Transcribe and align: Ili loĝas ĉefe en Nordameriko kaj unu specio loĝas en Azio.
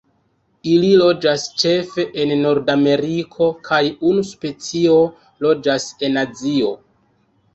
Ili 0.69 0.87
loĝas 0.99 1.43
ĉefe 1.63 2.05
en 2.23 2.31
Nordameriko 2.39 3.49
kaj 3.69 3.81
unu 4.11 4.25
specio 4.31 4.97
loĝas 5.47 5.85
en 6.09 6.19
Azio. 6.23 6.73